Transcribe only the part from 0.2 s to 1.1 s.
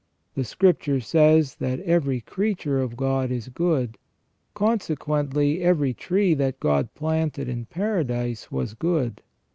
The Scripture